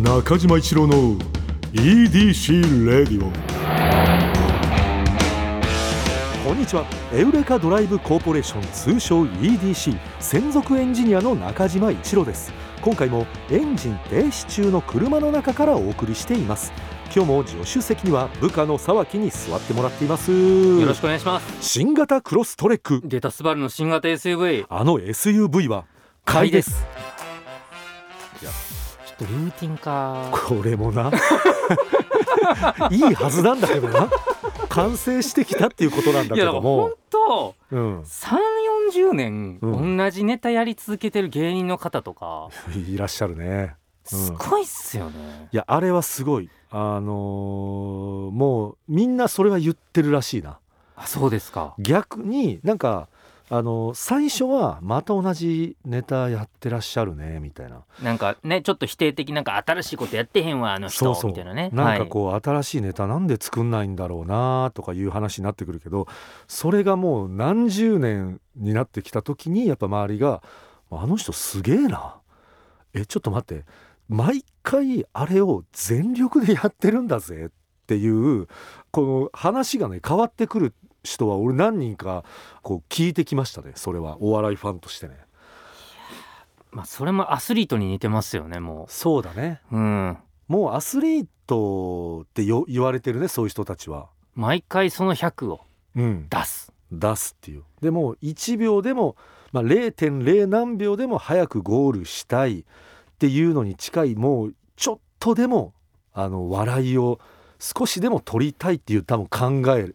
[0.00, 1.16] 中島一郎の
[1.72, 3.32] EDC レディオ
[6.46, 6.84] こんにちは。
[7.14, 12.52] エウレカドライブコーポレーション通称 EDC 専属エンジニアの中島一郎です。
[12.82, 16.74] 今回もエンジン停止中の車の中からお送りしています。
[17.14, 20.30] 今日も助手席には部下の沢木に座ってもらっています。
[20.30, 21.56] よろしくお願いします。
[21.62, 23.00] 新型クロストレック。
[23.02, 25.86] データスバルの新型 SUV あの SUV は
[26.26, 26.84] 買いです
[29.20, 31.10] ルーティンかこれもな。
[32.90, 34.10] いいはずなんだけどな。
[34.68, 36.82] 完成してきたっていうことなんだけども。
[36.82, 38.36] 本当うん、3
[38.92, 39.96] 40年、うん。
[39.96, 42.48] 同じネタやり続けてる芸人の方とか。
[42.74, 43.74] いらっしゃるね。
[44.12, 44.18] うん。
[44.18, 46.48] すごいっすよね、いやあれはすごい。
[46.70, 50.58] あのーもうみんなそれは言ってるらしいな。
[50.94, 51.74] あそうですか。
[51.78, 53.08] 逆になんか
[53.48, 57.84] あのー最初はまた同じネタやってらっしゃるねみたいな。
[58.02, 61.70] なんかねちょっと否定的なんか新しいことやってへんわあの人みたいなね。
[61.72, 66.08] なんかこう、新しいネタなんで作んないんだろうなとかいう話になってくるけど
[66.48, 70.42] それがもう何十年になってきた時にやっぱ周りが
[70.90, 72.16] 「あの人すげえな。
[72.94, 73.64] えちょっと待って。
[74.08, 78.48] 毎回あれを全力でやってるんだぜ」っていう
[78.90, 80.74] この話がね変わってくる
[81.06, 82.24] 人は俺何人か
[82.62, 83.72] こう聞いてきましたね。
[83.74, 84.18] それは。
[84.20, 85.16] お笑いファンとしてね。
[86.72, 89.62] まあ、それもアスリートに似てますよねもそうだね。
[89.72, 90.18] ううん。
[90.46, 94.08] もうアスリートってよ言われてるねそういう人たちは。
[94.34, 95.60] 毎回その100を
[95.96, 96.72] うん、出す。
[96.92, 97.62] 出すっていう。
[97.80, 99.16] でも1秒でも、
[99.52, 102.64] まあ、0.0何秒でも早くゴールしたいっ
[103.18, 105.72] ていうのに近いもうちょっとでも
[106.12, 107.18] あの笑いを
[107.58, 109.94] 少しでも取りたいっていう多分考え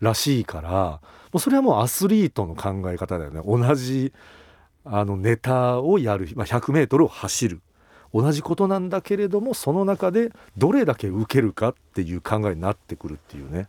[0.00, 1.00] らしいからも
[1.34, 4.12] うそれはもうアスリートの考え方だよね同じ
[4.84, 7.60] あのネタをやる、まあ、100m を走る
[8.12, 13.68] 同じことなんだけれどもその中でどれだけ受けるかっていう考えになってくるっていうね。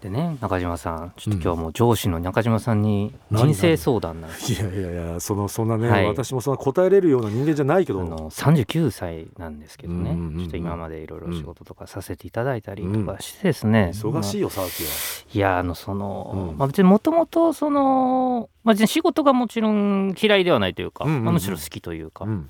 [0.00, 1.12] でね中島さん。
[1.16, 4.52] ちょっと今日も上司の中島さんに人生相談なんです。
[4.52, 6.06] いやいやいやそのそんなね、はい。
[6.06, 8.00] 私もそんな答えれるような人間じゃないけど。
[8.00, 10.38] あの39歳なんですけどね、うんうんうんうん。
[10.38, 14.88] ちょっと今までいろいろ仕事とかさせていただいたりとかしてですね、忙しいい、よ沢木は。
[15.34, 16.58] いやあのその、うん。
[16.58, 21.24] まあ、別にもともとその、まあ、仕事がもちろん嫌いではないというか、うんうんうん。
[21.24, 22.48] まあ、むしろ好きというか、うん。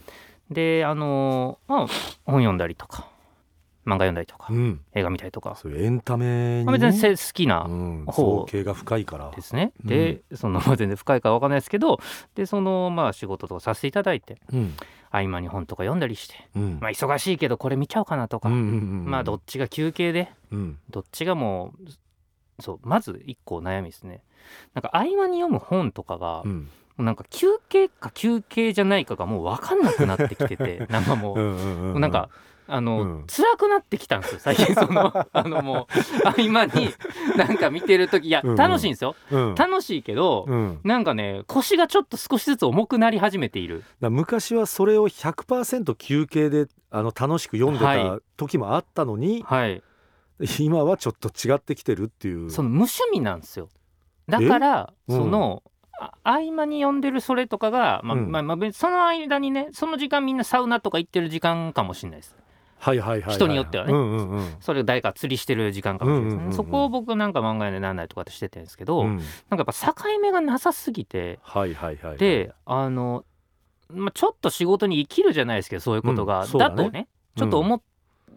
[0.50, 1.86] であの、まあ、
[2.24, 3.08] 本読んだりとか
[3.86, 9.30] 漫画読んだりとか、うん、映画見たりとか、そういうエンタメに、まあ、ね別にせ好きなうん、方造形が深いから。
[9.34, 11.98] ですね、でその まあ全然深いかわかんないですけど
[12.34, 14.74] でそのまあ仕事とかさせていただいてうん。
[15.12, 16.78] 合間に本とか読んだりして、うん。
[16.80, 20.78] まあ、忙しいけどこれ見ちゃおうかなとか、うんうんうんまあどっちが休憩でうん。
[20.88, 24.22] どっちがもうそうまず一個悩みですね。
[24.74, 26.44] なんか合間に読む本とかが、
[26.96, 32.28] なんか休憩か休憩じゃないかがもう分かんなくなってきてて なんかもう,、うんうんうんなんか
[32.70, 33.26] あの、うん。
[33.26, 35.88] 辛くなってきたんですよ 最近そのあのも
[36.24, 36.94] う合間に
[37.36, 38.56] なんか見てる時いやうんうん。
[38.56, 39.54] 楽しいんですよ、うん。
[39.54, 43.84] 楽しいけど、うん、なんかね腰がちょっと少しずつ重くなり始めている。
[44.00, 49.82] ら昔はそれを100%休憩であの楽しく読んではた時もあったのに、はい。
[50.58, 52.50] 今はちょっと違ってきてるっていう。
[52.50, 53.68] その無趣味なんですよ。
[54.28, 55.16] だからうん。
[55.16, 55.62] その、
[56.00, 58.30] あ合間に読んでるそれとかが、まあうん。
[58.30, 62.34] まあまあ、その間にねその時間みんなサウナとか行ってる時間かもしれないです
[62.80, 63.92] はいはいはいはい、人によってはね。
[63.92, 64.56] うんうんうん。
[64.60, 66.56] それ誰か釣りしてる時間かもしれないですね、うんうんうんうん。
[66.56, 69.16] そこを僕なんか漫画読んでなんないとかってしててんですけど、うん。
[69.16, 72.16] なんかやっぱ境目がなさすぎてはいはいはい。
[72.16, 73.24] であの、
[73.92, 76.76] まあ、ちょっと仕事に生きるじゃないですけどそういうことが、うんだね。
[76.76, 77.80] だとねちょっと思っ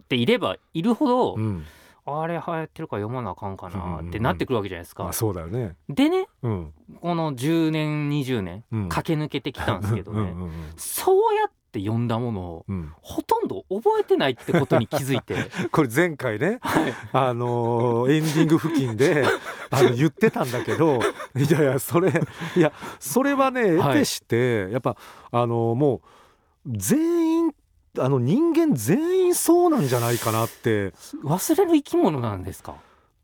[0.09, 1.65] ていればいるほど、うん、
[2.05, 5.03] あれ流行ってるから読まなあかんかなってなってくるわけじゃないですか。
[5.03, 5.75] まあそうだよね。
[5.89, 10.51] でねうん、この10年20年うん、駆け抜けてきたんですけどね、うんうんうん。
[10.75, 15.35] そうやって読んだものをうん、ほとんど覚えてないってことに気づいて。
[15.71, 16.93] これ前回ね、はい。
[17.13, 19.25] あのーエンディング付近で
[19.71, 20.99] あの言ってたんだけど
[21.35, 22.11] いやいやそれ
[22.55, 23.77] いやそれはねはい。
[23.77, 24.95] 得てして、やっぱ
[25.31, 26.01] あのーも
[26.65, 27.51] う全員
[27.99, 30.93] あの人間全員そうなんじゃないかなって。
[31.23, 32.75] 忘れる生き物なんですか？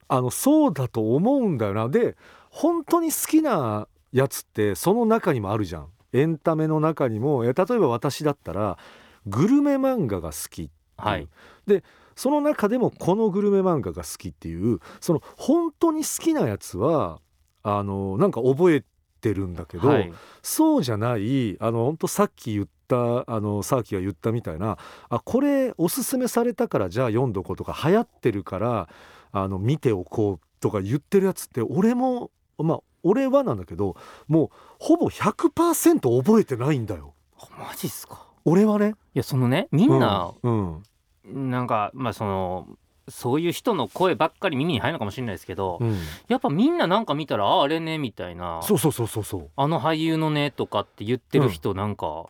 [0.07, 1.89] あのそうだと思うんだよな。
[1.89, 2.15] で
[2.49, 5.87] 本当に好きなやつってその中にもあるじゃん。
[6.13, 7.45] エンタメの中にも。
[7.45, 8.77] え例えば私だったら
[9.25, 11.27] グルメ漫画が好きはい。
[11.67, 11.83] で
[12.15, 17.21] その中でもこのグルメ漫画が好きっていうその本当に好きなやつは
[17.63, 18.83] あのなんか覚え
[19.21, 20.13] てるんだけど、はい。
[20.41, 24.77] そうじゃないあの本当さっき言ったあのサーキが言ったみたいな
[25.09, 28.89] あこれおすすめされたからじゃあ読んどこうとか流行ってるから
[29.31, 33.95] あの見ておこうとか言ってるやつって俺もまあ俺はなんだけど
[34.27, 34.49] もう
[34.79, 37.13] ほぼ100%覚えてないんだよ。
[37.57, 38.27] マジっすか？
[38.49, 40.83] 俺はねいやそのねみんな、うん
[41.25, 42.67] なんかまあその
[43.07, 45.97] そういう人の声ばっかり耳に入るのかもしれないですけど、うん。
[46.27, 48.61] やっぱみんななんか見たらああれねみたいな。
[48.61, 49.49] そうそうそうそうそう。
[49.55, 52.27] あの俳優のねとかって言ってる人なんか、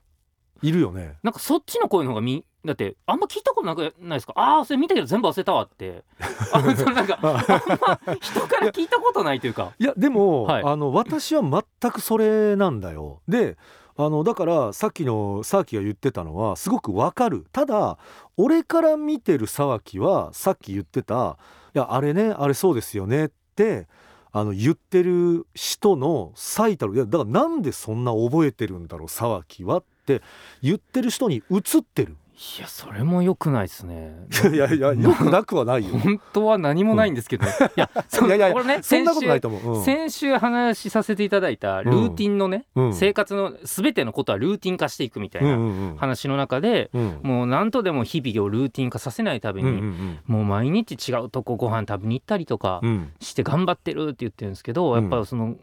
[0.61, 1.15] いるよね。
[1.21, 4.33] なんかそっちの声の方がみだってあんま聞いたことなくないですか？
[4.37, 6.03] ああそれ見たけど全部忘れたわって。
[6.53, 6.71] あな
[7.03, 9.73] んかあんま人から聞いたことないというか。
[9.79, 10.63] いやでも、はい。
[10.63, 13.21] あの私は全くそれなんだよ。
[13.27, 13.57] で
[14.01, 17.45] あのだからさっきの沢木が言ってたのはすごくわかる。
[17.51, 17.97] ただ
[18.37, 21.37] 俺から見てる沢木はさっき言ってた
[21.75, 23.89] 「いやあれねあれそうですよね」って
[24.31, 30.21] あの言ってる人の最たるいやだからなんでそんな覚えてるんだろう沢木はって
[30.61, 32.15] 言ってる人に映ってる。
[32.39, 34.15] いやそれも良くないですね。
[34.53, 35.97] いやいやよくなくはないよ。
[35.99, 37.45] 本当は何もないんですけど。
[37.45, 39.83] ね、いやそいやいやこれねそんなことない先と思う、うん。
[39.83, 42.93] 週先週話しさせていただいたルーティンのね、うん。
[42.93, 45.97] 生活の全てのことはルーティン化していくみたいうんうなん。
[45.97, 47.19] 話の中で、うん。
[47.23, 52.89] もう何とでも日々をルーティン化させないために、うんうんもう毎日違うとこご飯食べに行ったりとかうん。
[52.89, 55.01] うんして頑張ってるって言ってるんですけど、うん。
[55.01, 55.55] やっぱその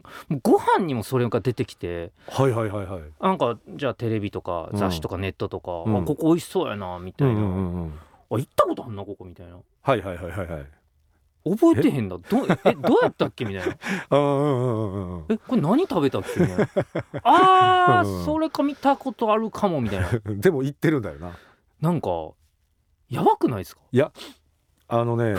[0.43, 3.01] ご飯にもそれが出てきてはいはいはいはい。
[3.19, 5.97] なんかじゃあテレビとか雑誌とかネットとか、うん。
[5.97, 7.93] あここ美味しそうやなみたいな、うんうんうんうん。
[7.93, 7.99] あ
[8.29, 9.55] 行ったことあんなここみたいな。
[9.81, 10.65] はいはいはいはいはい。
[11.49, 12.17] 覚えてへんだ。
[12.17, 12.23] ど
[12.65, 13.75] えどうやったっけみたいな。
[14.11, 16.67] うんうんうんうんえこれ何食べたっけみたいな。
[17.23, 20.09] あうんーそれか見たことあるかもみたいな。
[20.25, 21.37] う んでも言ってるんだよな。
[21.79, 22.09] なんか
[23.09, 23.81] やばくないですか？
[24.89, 25.35] あのね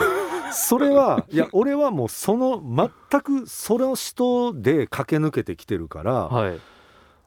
[0.53, 2.63] それはいや俺はもうその
[3.11, 6.59] 全くその人で駆け抜けてきてるから、はい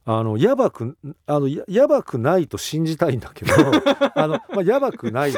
[0.04, 3.54] あのやばくあのややばくないと信じたいんだけど
[4.16, 5.36] あの、まあ、やばくない っ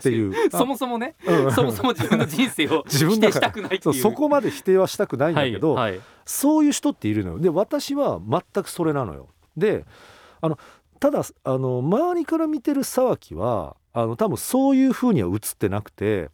[0.00, 0.50] ていう。
[0.50, 1.52] そもそもねうん。
[1.52, 6.00] そもそも自分の人生を 自分だから否定したくないっていうそこまで否定はしたくないんだけど、はいはい。
[6.24, 7.38] そういう人っているのよ。
[7.38, 9.28] で私は全くそれなのよ。
[9.56, 9.84] で
[10.40, 10.58] あの
[11.00, 16.30] ただあの周りから見てる沢木はあの多分そういう風には映ってなくて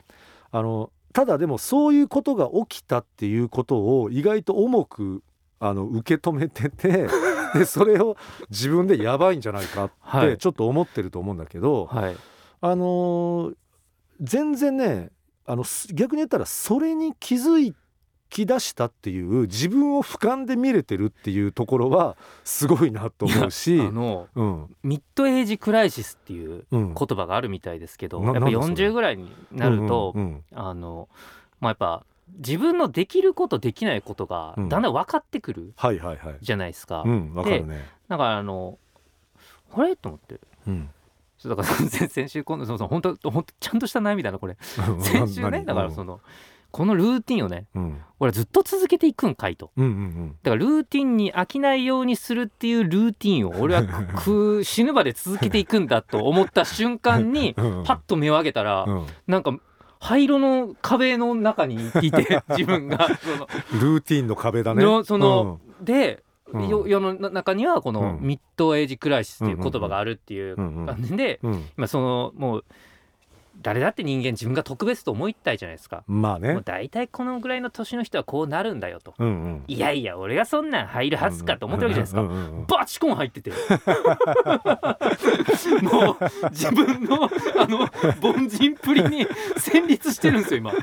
[0.52, 5.22] あのただでもそういうことが起きたっていうことを意外と重く
[5.60, 7.06] あの受け止めてて
[7.54, 8.16] でそれを
[8.50, 10.28] 自分でやばいんじゃないかはい。
[10.28, 12.16] ってちょっと思ってると思うんだけど、はい。
[12.60, 13.54] あのー
[14.20, 15.10] 全然ね
[15.44, 17.74] あのす逆に言ったらそれに気づ
[18.30, 24.76] き出したっていう自分を俯瞰で見れてるっていうところはすごいなと思うしあのうん。
[24.82, 26.94] ミッドエイジクライシスっていううん。
[26.94, 30.44] 言葉があるみたいですけど、なやっぱなんだそれ40ぐらいになると、うんうん。
[30.54, 31.08] あの
[31.60, 32.06] まあやっぱ
[32.38, 34.68] 自分のできることできないことがうん。
[34.68, 36.38] だんだん分かってくるはいはいはい。
[36.40, 37.84] じゃないですか、うんわかるね。
[38.08, 38.78] だからあの
[39.74, 39.96] あれ？
[39.96, 40.40] と思って。
[40.66, 40.90] うん。
[41.44, 44.56] だから先先週今度その本当本当ちゃんとした悩みだなこれ。
[44.60, 45.64] 先週ね何？
[45.66, 46.20] だからその
[46.70, 48.00] このルーティンをねうん。
[48.18, 49.70] 俺はずっと続けていくんかいと。
[49.76, 57.78] うんうんだからルーティンに飽きないようにするっていうルーティンを俺はく死ぬまで続けていくんだと思った瞬間にうん。
[57.78, 57.84] うん。
[57.84, 59.06] パッと目を上げたらうん。
[59.26, 59.56] なんか
[60.04, 63.48] 灰色の壁の中にいて 自分がその。
[63.80, 64.84] ルーティンの壁だね。
[64.84, 66.22] のそので、
[66.52, 66.68] うん。
[66.68, 68.26] よ世の中にはこのうん。
[68.26, 71.52] ミッドエイジクライシスっていう言葉があるっていううんうん感じで、うん。
[71.52, 71.68] うん。
[71.76, 72.64] まあ、そのもう
[73.64, 76.04] 誰だって人間自分が特別と思いたいじゃないですか。
[76.06, 79.14] もまあねう大体このぐらいの年の人はこうなるんだよと。
[79.18, 82.76] うんうんいやいや俺がそんなん入るはずかと思ってるわけじゃないですか。
[82.78, 83.52] バチコン入ってて
[85.82, 86.16] もう
[86.50, 87.30] 自分のあ
[87.66, 87.88] の
[88.22, 90.74] 凡人っぷりに戦慄してるんですよ今い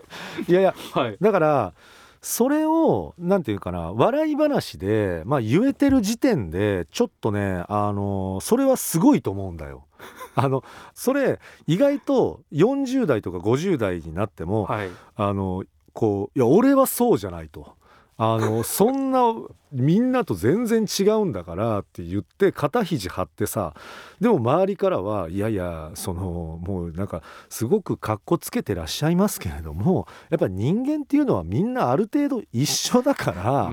[0.51, 1.73] やいやはいだから
[2.21, 9.85] それをなんていうかな笑い話で、まあ、言えてる時点でちょっとねあのそれはすごいと思うんだよ。
[10.35, 10.63] あの
[10.93, 15.63] それ意外と40代とか50代になっても、はいあの
[15.93, 17.75] こういや俺はそうじゃないと。
[18.23, 19.33] あのそんな
[19.71, 23.73] みんなと全然違うんだからって言って肩肘張ってさ
[24.19, 33.65] でも周りからはいやいやそのもうなんかすごくかっこつけてらっしゃいますけれどもやっぱり人間っていうのはみんなある程度一緒だから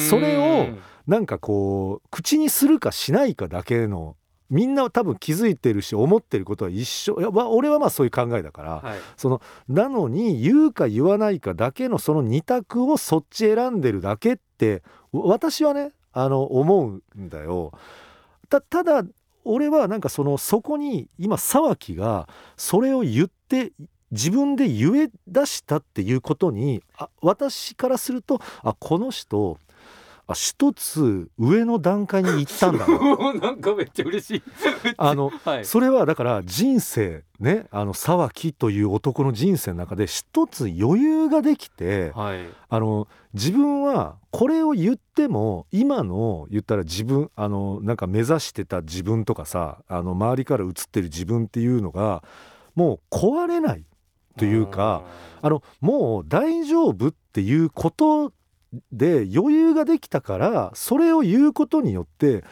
[0.00, 0.66] それを
[1.06, 4.16] なんかこう口にするかしないかだけの
[4.50, 17.72] みんなは多分気づいてるし思ってることは一緒いやわ俺はまあそういう考えだから、はいそのなのに言うか言わないかだけのその二択をそっち選んでるだけってわ私はねあの思うんだよ。
[18.48, 19.02] たただ
[19.44, 23.72] 俺はなんかそのそこに今沢木がそれを言って
[24.10, 29.58] 自分で言え出したっていうことにあ私からするとあこの人
[30.28, 33.52] あ一つ上の段階に行ったんだな。
[33.52, 34.42] んかめっちゃ嬉しい。
[34.98, 35.64] あのはい。
[35.64, 42.48] それはだから人生ねあの沢木という男の人生の中で一つ余裕ができてはい。
[42.68, 52.24] あの自分はこれを言っても今の言ったら自分あのなんか目指してた自分とかさあの周りから映ってる自分っていうのが
[52.74, 53.84] もう壊れない
[54.36, 55.04] というか
[55.40, 58.32] あのもう大丈夫っていうこと
[58.92, 62.44] で余裕ができたからそれを言うことによって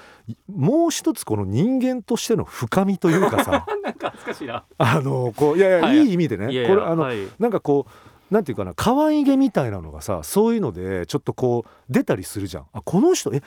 [0.49, 4.65] もう一つこの人間としての深みというかさ なんか恥ずかしいな。
[4.79, 5.99] あのこういやいや、はい。
[5.99, 6.53] い、い意味でね。
[6.53, 7.19] いやいやこれあの、はい。
[7.39, 12.67] なんかこうなんていうかな可愛げみたいなのがさそういうのでちょっとこう出たりするじゃん。
[12.73, 13.43] あこの人え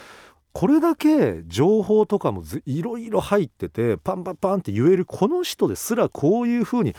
[0.54, 6.96] これだけ情報とかもずいろいろ入っててパンパンパンって言えるこの人ですらこういうふうに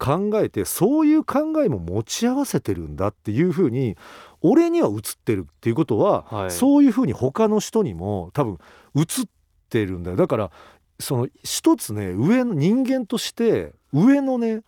[0.00, 3.98] 考えてそういう考えも持ち合わせてるんだっていうふうに
[4.40, 6.50] 俺には映ってるっていうことは、はい。
[6.50, 8.58] そういうふうに他の人にも多分
[8.96, 9.04] 映っ
[9.68, 10.16] てるんだよ。
[10.16, 10.50] だから
[10.98, 14.62] その一つね上の人間として上のね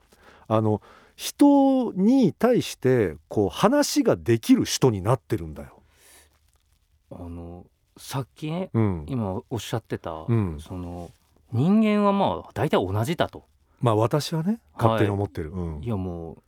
[0.48, 0.82] あの
[1.16, 5.80] 人に対してこう話ができる人になってるんだよ。
[7.10, 7.64] あの
[7.96, 10.58] さっきねうん、今おっしゃってた、うん。
[10.60, 11.10] その
[11.52, 13.44] 人間はまあ大体同じだと
[13.82, 15.50] まあ私はね勝手に思ってる。
[15.50, 15.82] うん。
[15.82, 16.38] いやも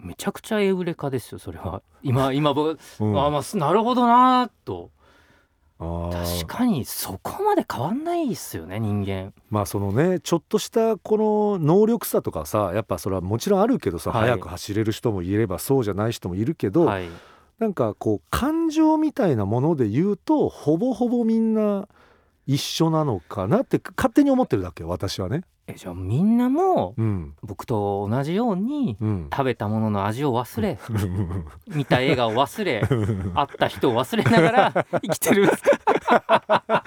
[0.00, 1.82] うめちゃくちゃエウレカですよそれは。
[2.02, 3.18] 今今僕、うん。
[3.18, 4.90] あまあすなるほどなーと。
[5.78, 9.32] 確かにそこまで変わんないっすよね人間。
[9.48, 14.20] まあそのねちょっとしたこの能力差とかさやっぱそれはもちろんあるけどさ、はい。
[14.22, 17.08] 速く走れる人もいればそうじゃない人もいるけど、はい。
[17.60, 21.88] なんかこう感情みたいなもので言うとほぼほぼみんな
[22.46, 25.44] 一緒なのかなって勝手に思ってるだけ私はね。
[25.70, 27.34] えじゃあみんなもうん。
[27.42, 30.78] 僕と同じようにうん、食べたものの味を忘れ
[31.68, 36.82] 見た映画を忘れ 会った人を忘れながら 生きてるんですか？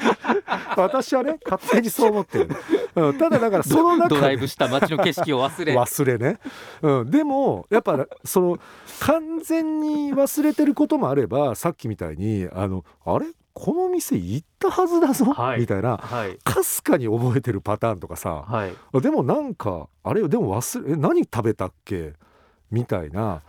[0.78, 2.50] 私はね勝手にそう思ってる、
[2.96, 5.76] うん、ただだからその中でドライブした街の景色を忘れ。
[5.78, 6.40] 忘れね、
[6.82, 8.58] うん、でもやっぱその
[9.02, 13.28] 完全に忘れてることもあればさっきみたいにあのあれ？
[13.54, 15.60] この店行ったはずだぞ、はい。
[15.62, 16.38] みたいなはい。
[16.44, 19.02] かすかに覚えてるパターンとかさはい。
[19.02, 22.14] でもなんかあれでも忘れえ何食べたっけ？
[22.70, 23.42] みたいな、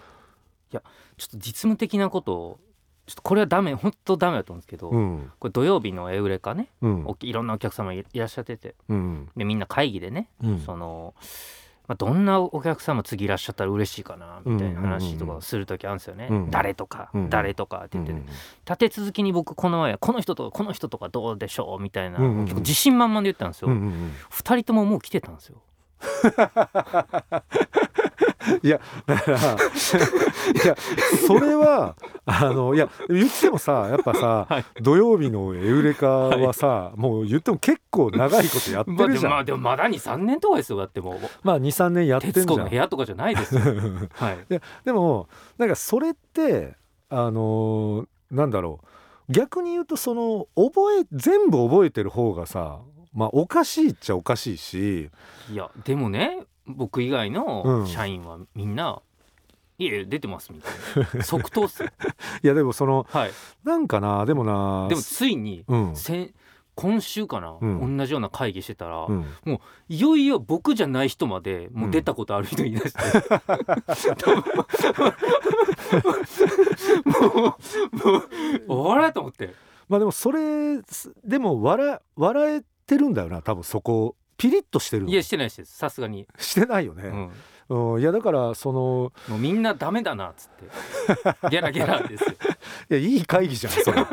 [0.70, 2.60] ちょっと実務的なことを
[3.06, 5.32] ちょっとこれはダメ本当ダメだと思うんですけど、うん。
[5.38, 7.04] これ土曜日のエウレカねうん。
[7.06, 9.28] おいろんなお客様いいらっしゃっててうん。
[9.36, 10.60] でみんな会議でね、うん。
[10.60, 11.14] その、
[11.88, 18.24] まあ、どんなお客様次いらっしゃったら嬉しいかなみたいな話とかをする時あるんですよね、うん誰とか、うん誰とかって言って、ね。
[18.64, 22.44] 立て続きに僕この前この人とこの人とかどうでしょうみたいな、うんうんうん。
[22.44, 24.12] 結構自信満々で言ったんですよ、うんうんうん。
[24.30, 25.62] 二人とももう来てたんですよ
[28.62, 30.76] いやだからいや
[31.26, 34.64] それはあのいや言ってもさやっぱさ、はい。
[34.80, 41.18] 土曜日のエウレカはさ、もう言っても結構長いことやってるじゃん、あでもまだ23年とかですよだってもう。
[41.42, 42.46] まあ23年やってんじゃん。
[42.46, 43.60] 徹子の部屋とかじゃないですよ。
[44.14, 44.38] はい。
[44.84, 46.74] でもなんかそれって
[47.08, 48.80] あのーなんだろ
[49.28, 49.32] う。
[49.32, 52.80] 逆に言うとその覚え全部覚えてる方がさ
[53.14, 55.10] まあおかしいっちゃおかしいし。
[55.50, 57.86] いやでもね僕以外うのん。
[57.86, 59.00] 社員はみんな
[59.78, 60.72] 「いえ出てます」みたい
[61.16, 61.22] な。
[61.24, 61.88] 即答っすよ。
[62.42, 63.30] いやでもそのはい。
[63.64, 65.96] なんかなでもなでもついにうん。
[65.96, 66.32] 先
[66.74, 67.98] 今週かな、うん。
[67.98, 69.26] 同じような会議してたら、うん。
[69.88, 72.98] いよいよ僕じゃない人までもう出たことある人いらして、
[77.04, 77.56] も
[78.68, 79.54] うもうあれと思って。
[79.88, 80.80] まあでもそれ
[81.24, 85.10] でも笑笑えてるんだよな多分そこピリッとしてるの？
[85.10, 85.64] いやしてないです。
[85.64, 87.30] さすがに、してないよね、
[87.68, 88.00] うん、うん。
[88.00, 90.48] いやだからそのもうみんなダメだなっつっ
[91.42, 91.48] て。
[91.48, 92.30] ゲラゲラですよ。
[92.90, 94.02] いやいい会議じゃんそれ。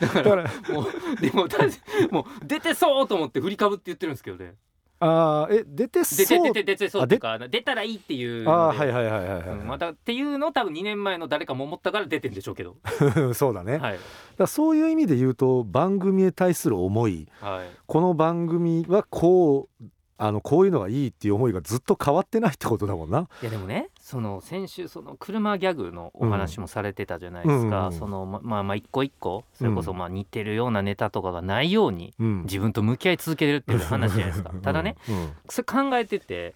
[0.00, 0.86] だからもう
[1.20, 1.58] でもだ
[2.10, 4.56] もう出てそうと思って振りかぶって言ってるんですけどね
[4.98, 6.44] あーえ出てそう？
[6.44, 12.76] 出て出てそうっていうか出たらいいっていうあーはいはいはいはいはい、うんまたっていうのを多分2年前の誰かも思ったから出てんでしょうけど。
[13.34, 13.98] そうだね、はい。
[14.38, 17.28] らそういう意味で言うと番組へ対する思い。
[17.40, 17.68] はい。
[17.86, 19.84] この番組はこう
[20.18, 23.28] あのこういうのがいいっていう思いがずっと変わってないってことだもんな。
[23.42, 34.50] いやでもねその先週その車ギャグのお話もされてたじゃないですか、うんそのままあまあ一個一個それこそまあ似てるようなネタとかがないようにうん自分と向き合い続けるっていう話じゃないですか。
[34.62, 34.94] ただね
[35.48, 36.54] それ考えてて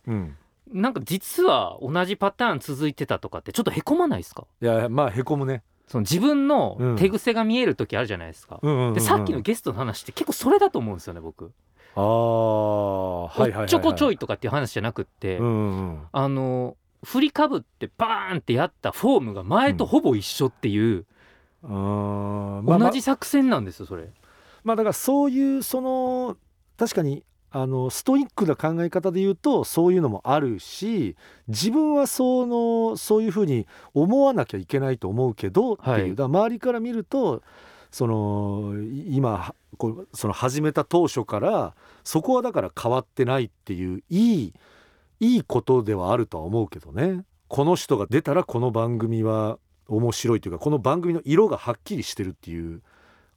[0.73, 4.47] なんか実は同じパターン続いてたとかってちょっとへこまないですか？
[4.63, 6.97] いやまあへこむね、その自分のうん。
[6.97, 8.61] 手癖が見える時あるじゃないですか、
[8.95, 11.51] でさっきのゲストの話って結構それだと思うんですよね僕、
[11.97, 16.03] ああはいはいはい、はい、おっちょこちょいとかっていう話じゃなくって、うんうんうん。
[16.13, 21.07] あの振りかぶってバーンってやったフォームが前とほぼ一緒っていう、
[21.63, 22.63] うー。
[22.63, 24.09] ん同じ作戦なんですよそれ。
[24.65, 26.37] まあだからそういうその
[26.77, 31.17] 確かにあのストイックな考え方で言うとそういうのもあるし
[31.49, 36.11] 自分はそのそういうふうに思わなきゃいけないと思うけどっていう、はい。
[36.11, 37.43] だから周りから見ると
[37.91, 44.53] そのい今こうその始めた当初からそこはだから変わってないっていういい
[45.21, 47.25] いいことではあるとは思うけどね。
[47.49, 52.81] この人が出たらこの番組は面白いというかこの番組の色がはっきりしてるっていう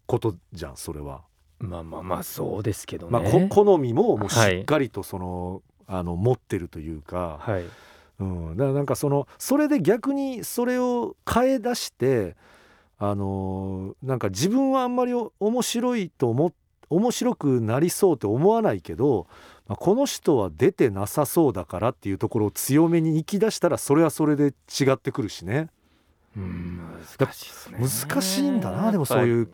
[0.06, 1.22] ことじゃんそれは。
[1.60, 7.64] まあまあまあそうですけどね、まあ、こ好みももうしっかりとその、あの持ってるというか、はい。
[8.20, 12.36] うん、だからなんかそのそれで逆にそれを変え出して
[13.00, 16.54] あのなんか自分はあんまりお面白いと思っ
[16.94, 19.28] 面白くなりそうって思わないけど、
[19.68, 25.70] まあ、この人は出てなさそうだからっていうところを強めに行き出したらそれはそれで違ってくるしね。
[26.36, 26.80] うん
[27.20, 27.78] 難しいね。
[27.80, 29.54] 難しいんだなでもそうういう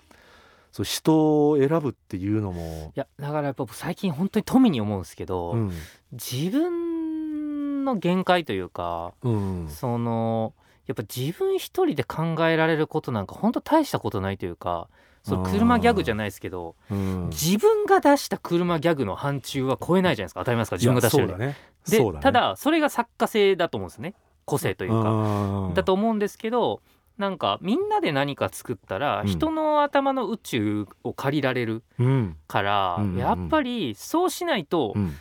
[0.72, 2.91] そう人を選ぶっていうのも。
[2.96, 5.72] いやだからやっぱ僕最近本当に富に思うんですけど、うん。
[6.12, 9.67] 自分の限界というか、うん。
[9.69, 10.53] その
[10.88, 14.89] やっぱ自分一人で考えられることなんか本当大したことないというか
[15.23, 17.29] その車ギャグじゃないですけどうん。
[17.29, 20.41] 自分が出した車ギャグの範疇は超えないじゃないですか。
[20.41, 21.57] 当たり前ですか自分が出してるいやそうだね。
[21.88, 22.19] でね。
[22.21, 24.13] ただそれが作家性だと思うんですね。
[24.45, 25.03] 個性というか。
[25.03, 26.81] かだと思うんですけど
[27.17, 29.27] なんかみんなで何か作ったらうん。
[29.27, 32.38] 人の頭の宇宙を借りられるうん。
[32.47, 33.15] から、うん。
[33.17, 35.15] やっぱりそうしないとう、ん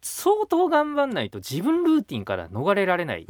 [0.00, 3.26] 相当頑張んないと自分ルーティンから逃れられない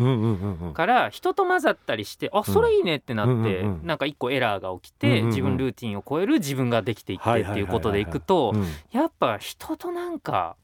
[0.75, 8.67] から人と混ざったりしてあそれいいねってなって、なんか一個エラーが起きて、自分ルーティンを超える自分ができていってはいっていうことでいくとうん。
[8.93, 10.57] やっぱ人となんか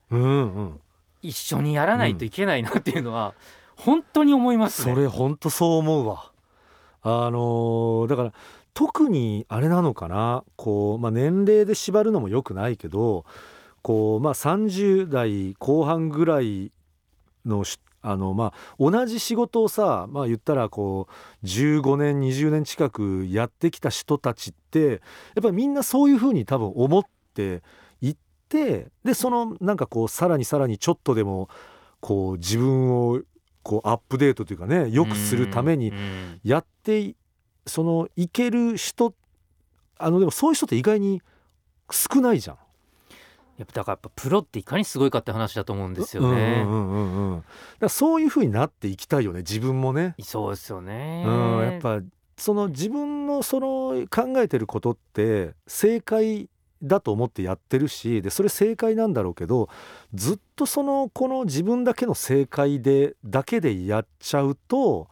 [1.23, 3.35] 一緒にやらないといけないなっていうのは
[3.77, 4.95] 本当に思いますね。
[4.95, 6.31] それほんとそう思うわ。
[7.03, 8.33] あのーだから
[8.75, 10.45] 特にあれなのかな。
[10.57, 13.25] こう、まあ、年齢で縛るのも良くないけど
[13.87, 16.73] こう、まあ、30代後半ぐらい
[17.45, 24.99] のしあのまあ同じ仕事をさまあ言ったらこう15年20年近くやってきた人たちってやっ
[25.41, 27.03] ぱりみんなそういうふうに多分思っ
[27.33, 27.63] て
[28.01, 28.17] いっ
[28.49, 31.49] てでそのなんかこうさらにさらにちょっとでも
[32.01, 33.21] こう自分を
[33.63, 35.93] こうアップデートというかね良くするために
[36.43, 37.15] やってい
[37.69, 39.15] そのいける人
[39.97, 41.23] あのでもそういう人って意外に
[41.93, 42.57] 少ないじゃん。
[43.59, 46.63] やっぱだからやっぱプロっていかにすごいかって話だと思うんですよね。
[46.67, 47.49] うんうんうんうん、だか
[47.81, 50.15] らそういう風になっていきたいよね自分もね。
[50.21, 51.25] そうですよね。
[51.27, 52.01] うん、やっぱ
[52.37, 56.49] その自分のその考えてることって正解
[56.83, 59.69] だと思ってやってるしでそれ正解なんだろうけど
[60.15, 65.09] ずっとそのこの自分だけの正解でだけでやっちゃうと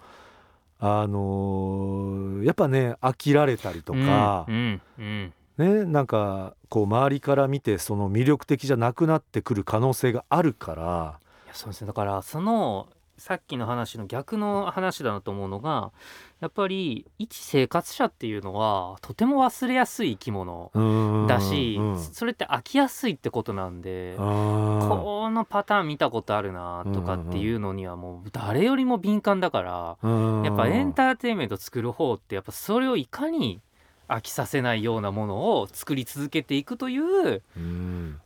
[0.79, 11.19] あのーやっぱね飽きられたりとかう、んうんねなんかこう周りから見てその魅力的じゃなくなってくる可能性があるから。
[11.47, 15.93] いやそうですねだからそのさっきの話の逆の話だなと思うのが
[16.41, 20.81] やっぱり一生活者っていうのはとても忘れやすい生き物う
[21.25, 24.17] んだし、うんそれって飽きやすいってことなんで。
[24.19, 33.61] このパターン見たことあるなとかっていうのにはもう誰よりも敏感だからうんやっぱエンターテインメント作る方ってやっぱそれをいかに
[34.09, 38.21] 飽きさせないようなものを作り続けていくといううん。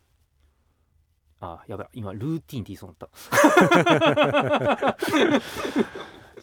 [1.41, 1.87] あやばい。
[1.93, 4.97] 今ルーティンって言いそうになった。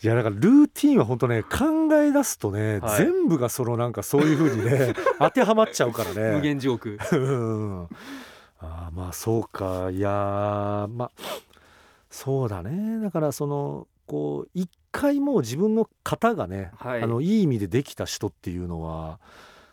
[0.02, 2.98] いやだからルーティンは本当ね考え出すとね、はい。
[2.98, 6.32] 全部がそのなんかそういう風にね 当てはまっちゃうからね。
[6.36, 7.88] 無限ジョークうん。
[8.60, 9.90] あーまあそうか。
[9.90, 11.10] いやーまあ
[12.10, 13.00] そうだね。
[13.02, 17.02] だからそのこう一回もう自分の型がね、はい。
[17.02, 19.20] あのいい意味でできた人っていうのは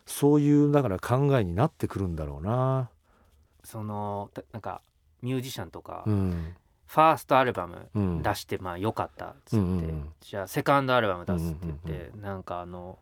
[0.05, 2.89] そういうだから考えになってくるんだろうな。
[3.63, 4.81] そのたなんか
[5.21, 6.55] ミュージシャンとか、うん。
[6.85, 8.21] ファーストアルバムうん。
[8.21, 10.09] 出してまあ良かったっつって、うんうんうん。
[10.19, 12.99] じゃあセカンドアルバム出すって言って、なんかあの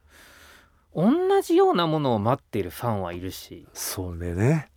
[0.93, 3.67] 同じようなものを待っているファンはいるし。
[3.73, 4.69] それね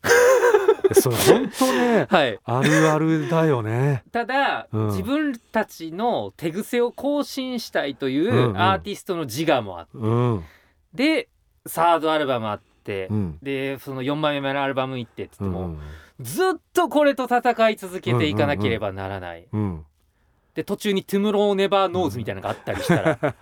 [0.92, 2.38] それ本当ね はい。
[2.44, 4.04] あるあるだよね。
[4.12, 4.86] ただ、うん。
[4.88, 8.60] 自分たちの手癖を更新したいというんううん。
[8.60, 10.44] アーティストの自我もあって、うん。
[10.92, 11.28] で
[11.66, 13.38] サードアルバムあって、うん。
[13.42, 15.78] でその4枚目のアルバム行ってっつっても、うん
[16.20, 19.84] ずっとこれと戦い続けていかなければならない、うん
[20.54, 23.18] で途中に「トゥムロー・ネバー・ノーズ」みたいなのがあったりしたら、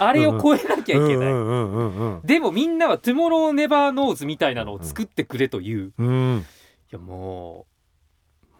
[0.00, 6.44] あれを超えなきゃいけない、うんうんうんうんでもみんなは「トゥモロー・ネバー・ノーズ」みたいなのを作ってくれという、うん
[6.90, 7.76] やもう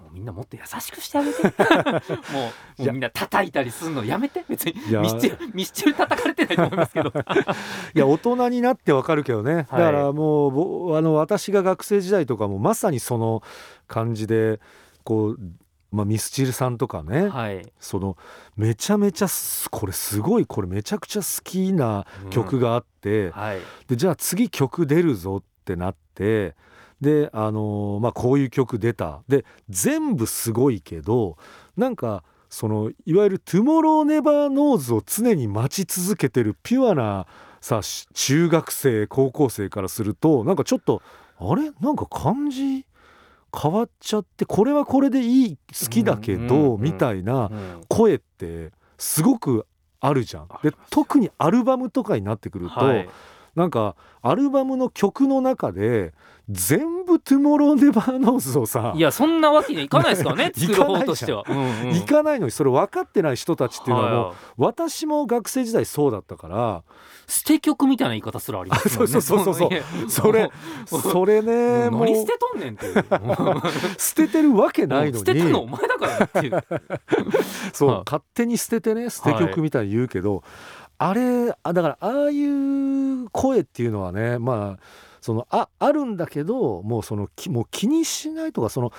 [0.00, 1.42] もうみんなもっと優しくしてあげて。
[1.42, 1.50] も
[2.30, 4.44] うもいうやみんな叩いたりすんのやめて。
[4.48, 7.08] 別にミスチルミスチル叩かれてないと思いますけど。
[7.94, 13.42] いや大人になってわかるけどね、だからもうぼあの私が学生時代とかもまさにその
[13.86, 14.60] 感じで
[15.02, 15.38] こう、
[15.90, 17.66] まあ、ミスチルさんとかね、はい。
[17.80, 18.16] その
[18.56, 23.60] めちゃめちゃすこれすごいこれめちゃくちゃ好きな曲があって、はい。
[23.88, 26.54] でじゃあ次曲出るぞってなって
[27.00, 29.22] であのーまあこういう曲出た。
[29.28, 31.36] で全部すごいけど
[31.76, 37.26] なんかそのいわゆる「トゥモロー・ネバー・ノーズ」を常に待ち続けてるピュアな
[37.60, 41.02] さし中学生高校生からするとなんかちょっと
[41.38, 41.70] あれ？
[41.80, 42.86] なんか感じ
[43.58, 47.80] 変わっちゃってこれはこれでいい好きだけどうんみたいなうん。
[47.88, 49.66] 声ってすごく
[50.00, 50.48] あるじゃん。
[50.62, 53.08] で特にアルバムとかになってくると、はい。
[53.54, 56.12] なんかアルバムの曲の中で
[56.48, 61.94] 全部「Tomorrow Never Knows」をさいやそんなわけにいかないですからね ね作る方としては、うんうん。
[61.94, 66.82] 行かないのにそれ分かってない人たちっていうのはもう、はい私も学生時代そうだったから。
[67.26, 69.06] 捨て曲みたいな言い方すらありますもん。
[69.06, 69.70] ねそうそうそうそう。
[70.10, 70.50] それ
[70.88, 73.04] それねもう捨てとんねんっていう。
[73.98, 76.64] 捨ててるわけないの捨てたのおに前だからねっていう。
[77.72, 78.02] そう、はい。
[78.06, 80.42] 勝手に捨ててね捨て曲みたいに言うけど、
[80.98, 88.92] あれあだからああいう声っていうのはねまあそのああるんだけどもうそのきもう気にしないとかその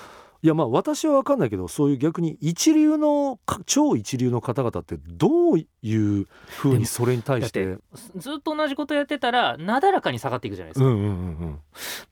[0.43, 7.77] いやまあ私は分かんないけどそういう逆に一流のか超一流の方々ってどういうふうにそれに対して
[8.17, 11.59] ずっと同じことやってたらなだらかに下がっていくじゃないですか、うんうんうん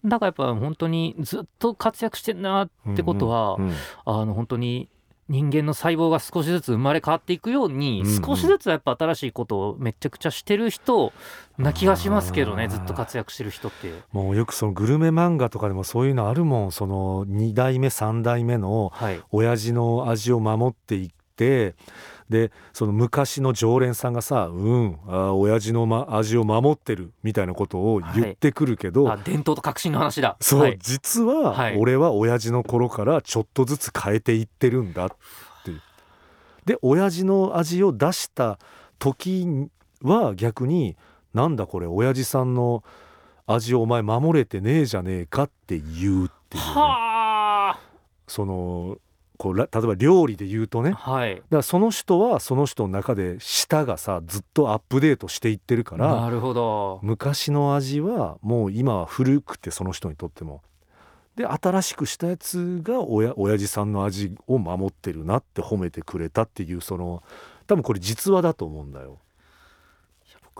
[0.06, 3.74] だからやっぱ本当にずっと活躍してんなうんってことは、うんうん。
[4.06, 4.88] あの本当に
[5.28, 8.24] 人間の細胞が少しずつ生まれ変わっていくように、うんうん。
[8.24, 11.14] 少しずつやっぱ新しいことをめちゃくちゃしてる人
[11.58, 13.92] な気がしますけどねずっと活躍してる人って。
[14.12, 16.72] もうよくそのグルメ漫画とかでもそういうのあるもん。
[16.72, 21.76] その2代目3代目のはい、親父の味を守っていって
[22.30, 30.36] でその昔の常連さんがさ「うんあー親父の、ま、味を守ってる」みたいなことを言ってくるけど、あ伝統と革新の話だ。
[30.40, 31.78] そう、はい、実は、はい。
[31.78, 35.10] 俺は親父の頃からちょっとずつ変えていってるんだっ
[35.64, 35.82] ていう。
[36.66, 38.58] で親父の味を出した
[38.98, 39.70] 時
[40.02, 40.98] は逆に
[41.34, 42.84] なんだこれ親父さんの
[43.46, 47.78] 味をお前守れてねえじゃねえかって言うっていう、ね、は
[48.28, 48.98] その
[49.38, 51.12] こうら例えば料理で言うとねあ。
[51.12, 51.36] はい。
[51.36, 57.00] だからその人はその人の中で舌がさずっとアップデートしていってるからなるほど。
[57.04, 60.62] 昔の味はもう今は古くてその人にとっても。
[61.36, 67.24] で新しくしたやつが親親父さんの味を守ってるなって褒めてくれたっていうその
[67.68, 69.20] 多分これ実話だと思うんだよ。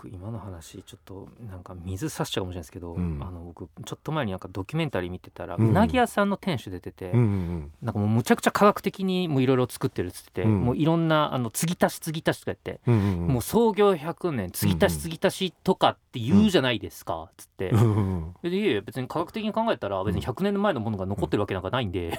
[0.04, 3.18] 今の話ちょっとなんか水差しちゃうかもしれないですけど、うん。
[3.22, 5.68] あの僕ちょっと前になんかドキュメンタリー見てたら、うん。
[5.70, 10.60] うなぎ屋さんの店主出てて、うんうんなんかもうむちゃくちゃ科学的にもういろいろ作ってるっつってて、うん。
[10.64, 13.28] もういろんなあの継ぎ足し継ぎ足しとかやって、うんうんうん。
[13.28, 17.70] もう創業100年継ぎ足し継ぎ足しとかって言うじゃないですか、つって。
[17.70, 22.18] うんうんでいやいや別に科学的に考えたら別に100年前のものが残ってるわけなんかないんで、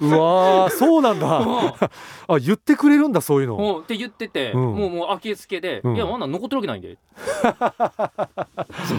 [0.00, 1.40] うわーそうなんだ。
[1.40, 1.76] も
[2.28, 3.78] あ言ってくれるんだそういううの。
[3.80, 4.60] って言ってて、うん。
[4.74, 5.96] もうもう明けつけで、うん。
[5.96, 6.98] いやまだ残ってるわけないんで。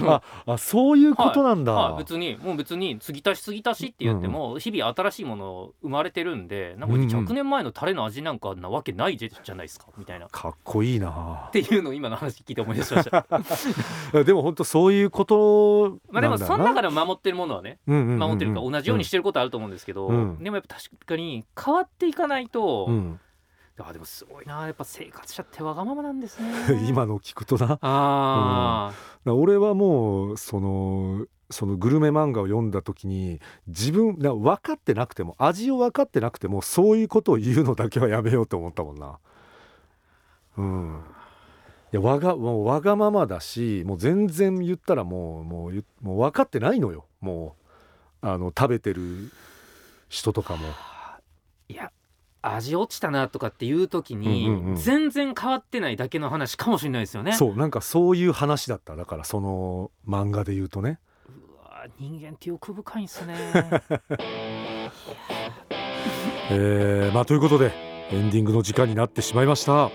[0.07, 1.73] ああそういうことなんだ。
[1.73, 10.25] はい、別にもう別に継ぎ足し継ぎ足しって言っても、日々新しいもの生まれてるんでなんかうんうん100年前のタレの味なんかなわけないじゃないですかみたいな。
[10.25, 11.49] っかっこいいな。
[11.51, 13.25] ていうのを今の話聞いて思い出しました。
[14.23, 20.37] でも本当そういうことまあでもその中で守ってるものはね守守ってるか同じようにしてることあると思うんですけど、うん。
[20.39, 23.19] でもやっぱ確かに変わっていかないと、うん。
[23.79, 26.49] あでもすごいなやっぱ生活者ってわがままなんですね。
[26.87, 27.77] 今の聞くとな。
[27.81, 28.91] あ
[29.25, 39.19] 俺はもうそのそのグルメ漫画を読んだ時に自分な分かってなくても味を分かってなくてもそういうことを言うのだけはやめようと思ったもんな。
[40.57, 41.03] うん、
[41.93, 47.05] いやわがもうわがままだしもう全然言ったらもうもう言もう分かってないのよ。
[47.21, 47.55] も
[48.23, 49.31] うあの食べてる
[50.09, 50.67] 人とかも。
[50.69, 51.19] あ
[51.69, 51.91] いや
[52.41, 57.33] 味落ちたなとかっていう時に、うんうんうん全然変わってないだけの話かもしれないですよね。
[57.33, 60.99] そうなんかそういう話だっただからその漫画で言うとね。
[61.27, 61.31] う
[61.63, 63.35] わ人間って欲深いんすね。
[66.49, 67.73] えーまあ、ということで
[68.09, 69.91] エンディングの時間になってしまいました、えー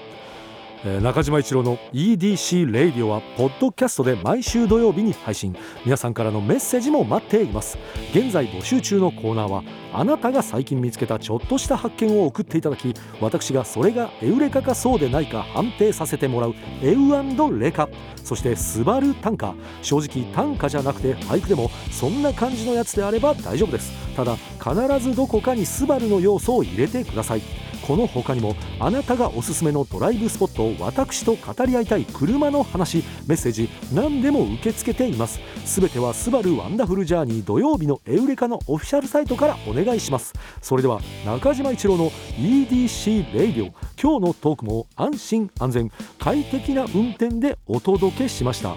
[0.84, 5.54] 中島一郎の EDC レイディオはポッドキャストで毎週土曜日に配信。
[5.84, 7.78] 皆さんからのメッセージも待っています。
[8.10, 17.88] 現在募集中のコーナーはあなたが最近見つけたちょっとした発見を送っていただき私がそれがエウレカかそうでないか判定させてもらうエウレカ。
[18.24, 23.92] そしてスバル短歌正直短歌じゃなくて俳句でもそんな感じのやつであれば大丈夫です。
[24.16, 27.42] ただ必ずどこかにスバルの要素を入れてください。
[27.86, 35.40] この他にもあなたがおすすめのドライブスポットを私と語り合いたい車の話メッセージ何でも受け付けています。
[35.64, 40.32] すべてはスバル Wonderful Journey 土曜日のエウレカのオフィシャルサイトからお願いします。
[40.60, 48.76] それでは中島一郎の EDC レイディオ今日のトークも安心安全快適な運転でお届けしました。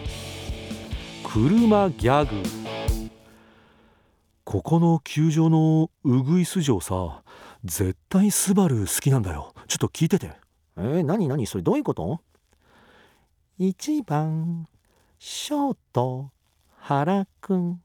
[1.23, 2.41] 車ギャグ。
[4.43, 7.23] ここの球場のウグイス城さ
[7.65, 9.53] 絶対スバル好きなんだよ。
[9.67, 10.31] ちょっと聞いてて。
[10.77, 11.47] えー、何何？
[11.47, 12.21] それどういうこと
[13.59, 14.67] ？1番
[15.17, 16.29] ショート
[16.77, 17.81] 原くん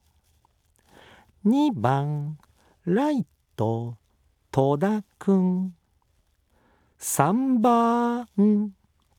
[1.47, 2.37] 2番
[2.85, 3.25] ライ
[3.57, 3.97] ト
[4.51, 5.75] 戸田くん
[6.99, 8.27] 3番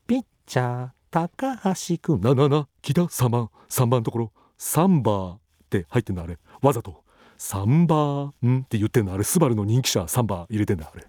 [0.06, 3.50] ピッチャー高橋くんななな聞いた？3番。
[3.69, 4.32] 3番のところ。
[4.58, 6.38] サンバーって入ってんのあれ。
[6.62, 7.01] わざと
[7.43, 8.47] サンバー？
[8.47, 8.60] ん？
[8.60, 9.13] って言ってんの？
[9.13, 11.08] あれスバルの人気者サンバー入れてんだあれ。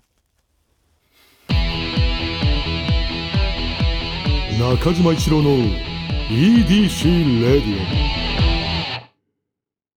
[4.58, 5.50] 中島一郎の
[6.30, 7.76] EDC レディ
[8.18, 8.21] オ